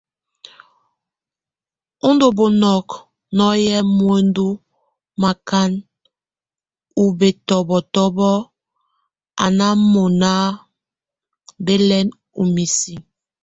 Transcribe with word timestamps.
O 2.07 2.09
ndobɔŋɔk 2.15 2.87
nɔ́ye 3.37 3.75
muendu 3.97 4.47
nakan 5.21 5.71
o 7.01 7.03
betɔbɔtɔbɔk, 7.19 8.41
a 9.43 9.45
ná 9.57 9.67
mona 9.93 10.31
bɛlɛn 11.65 12.07
o 12.39 12.41
misi. 12.53 12.95